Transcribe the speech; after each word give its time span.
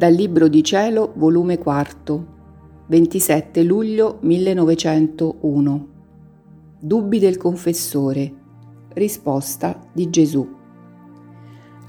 Dal 0.00 0.14
Libro 0.14 0.48
di 0.48 0.64
Cielo, 0.64 1.12
volume 1.16 1.58
4, 1.58 2.26
27 2.86 3.62
luglio 3.62 4.16
1901. 4.22 5.88
Dubbi 6.80 7.18
del 7.18 7.36
confessore. 7.36 8.32
Risposta 8.94 9.78
di 9.92 10.08
Gesù. 10.08 10.48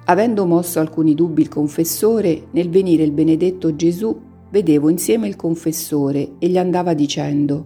Avendo 0.04 0.46
mosso 0.46 0.82
alcuni 0.82 1.16
dubbi 1.16 1.40
il 1.40 1.48
confessore, 1.48 2.48
nel 2.52 2.70
venire 2.70 3.04
il 3.04 3.14
benedetto 3.14 3.78
Gesù, 3.78 4.14
vedevo 4.50 4.90
insieme 4.90 5.30
il 5.30 5.38
confessore 5.38 6.34
e 6.38 6.50
gli 6.50 6.58
andava 6.58 6.94
dicendo, 6.94 7.66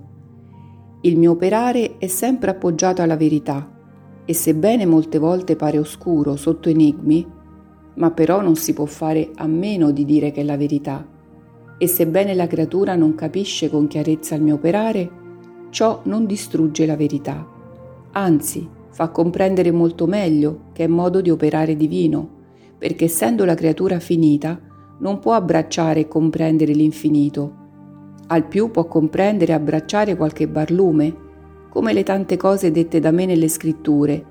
Il 1.01 1.17
mio 1.17 1.31
operare 1.31 1.97
è 1.97 2.05
sempre 2.05 2.51
appoggiato 2.51 3.01
alla 3.01 3.17
verità, 3.17 3.67
e 4.23 4.33
sebbene 4.35 4.85
molte 4.85 5.17
volte 5.17 5.55
pare 5.55 5.79
oscuro 5.79 6.35
sotto 6.35 6.69
enigmi, 6.69 7.33
ma 7.95 8.11
però 8.11 8.41
non 8.41 8.55
si 8.55 8.73
può 8.73 8.85
fare 8.85 9.31
a 9.35 9.47
meno 9.47 9.91
di 9.91 10.05
dire 10.05 10.31
che 10.31 10.41
è 10.41 10.43
la 10.43 10.57
verità. 10.57 11.05
E 11.77 11.87
sebbene 11.87 12.33
la 12.33 12.47
creatura 12.47 12.95
non 12.95 13.15
capisce 13.15 13.69
con 13.69 13.87
chiarezza 13.87 14.35
il 14.35 14.41
mio 14.41 14.55
operare, 14.55 15.09
ciò 15.69 16.01
non 16.03 16.25
distrugge 16.25 16.85
la 16.85 16.95
verità. 16.95 17.45
Anzi, 18.11 18.67
fa 18.91 19.09
comprendere 19.09 19.71
molto 19.71 20.07
meglio 20.07 20.59
che 20.71 20.85
è 20.85 20.87
modo 20.87 21.19
di 21.19 21.29
operare 21.29 21.75
divino, 21.75 22.29
perché 22.77 23.05
essendo 23.05 23.43
la 23.43 23.55
creatura 23.55 23.99
finita, 23.99 24.59
non 24.99 25.19
può 25.19 25.33
abbracciare 25.33 26.01
e 26.01 26.07
comprendere 26.07 26.71
l'infinito. 26.73 27.63
Al 28.27 28.47
più 28.47 28.71
può 28.71 28.85
comprendere 28.85 29.51
e 29.51 29.55
abbracciare 29.55 30.15
qualche 30.15 30.47
barlume, 30.47 31.23
come 31.69 31.91
le 31.91 32.03
tante 32.03 32.37
cose 32.37 32.71
dette 32.71 32.99
da 32.99 33.11
me 33.11 33.25
nelle 33.25 33.49
scritture, 33.49 34.25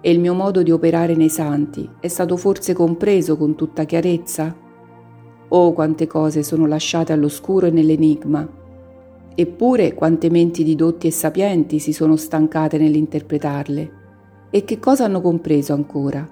e 0.00 0.10
il 0.10 0.18
mio 0.18 0.34
modo 0.34 0.62
di 0.62 0.70
operare 0.70 1.14
nei 1.14 1.28
santi 1.28 1.88
è 2.00 2.08
stato 2.08 2.36
forse 2.36 2.72
compreso 2.72 3.36
con 3.36 3.54
tutta 3.54 3.84
chiarezza? 3.84 4.54
Oh, 5.48 5.72
quante 5.72 6.06
cose 6.06 6.42
sono 6.42 6.66
lasciate 6.66 7.12
all'oscuro 7.12 7.66
e 7.66 7.70
nell'enigma! 7.70 8.48
Eppure 9.34 9.94
quante 9.94 10.30
menti 10.30 10.64
di 10.64 10.74
dotti 10.74 11.06
e 11.06 11.10
sapienti 11.10 11.78
si 11.78 11.92
sono 11.92 12.16
stancate 12.16 12.78
nell'interpretarle. 12.78 13.92
E 14.50 14.64
che 14.64 14.78
cosa 14.78 15.04
hanno 15.04 15.20
compreso 15.20 15.72
ancora? 15.72 16.28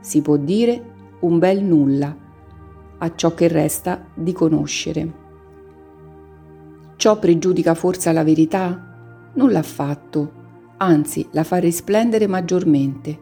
Si 0.00 0.20
può 0.20 0.36
dire 0.36 0.82
un 1.20 1.38
bel 1.38 1.62
nulla, 1.62 2.16
a 2.98 3.14
ciò 3.14 3.34
che 3.34 3.48
resta 3.48 4.04
di 4.14 4.32
conoscere. 4.32 5.12
Ciò 6.96 7.18
pregiudica 7.18 7.74
forse 7.74 8.12
la 8.12 8.24
verità? 8.24 9.30
Non 9.34 9.50
l'ha 9.52 9.62
fatto 9.62 10.39
anzi 10.82 11.26
la 11.32 11.44
fa 11.44 11.56
risplendere 11.56 12.26
maggiormente. 12.26 13.18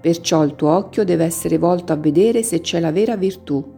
Perciò 0.00 0.44
il 0.44 0.54
tuo 0.54 0.70
occhio 0.70 1.04
deve 1.04 1.24
essere 1.24 1.58
volto 1.58 1.92
a 1.92 1.96
vedere 1.96 2.42
se 2.42 2.60
c'è 2.60 2.80
la 2.80 2.92
vera 2.92 3.16
virtù, 3.16 3.74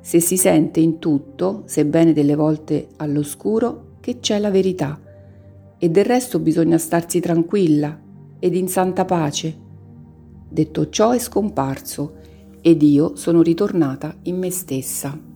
se 0.00 0.18
si 0.20 0.36
sente 0.36 0.80
in 0.80 0.98
tutto, 0.98 1.62
sebbene 1.66 2.12
delle 2.12 2.34
volte 2.34 2.88
all'oscuro, 2.96 3.96
che 4.00 4.18
c'è 4.18 4.38
la 4.38 4.50
verità. 4.50 4.98
E 5.78 5.88
del 5.90 6.04
resto 6.04 6.38
bisogna 6.38 6.78
starsi 6.78 7.20
tranquilla 7.20 7.98
ed 8.38 8.54
in 8.54 8.68
santa 8.68 9.04
pace. 9.04 9.68
Detto 10.48 10.88
ciò 10.88 11.10
è 11.10 11.18
scomparso 11.18 12.14
ed 12.60 12.82
io 12.82 13.14
sono 13.16 13.42
ritornata 13.42 14.16
in 14.22 14.38
me 14.38 14.50
stessa. 14.50 15.29